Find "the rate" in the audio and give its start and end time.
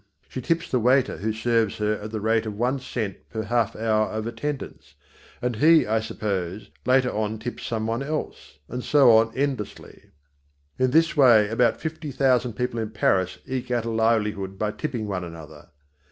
2.09-2.47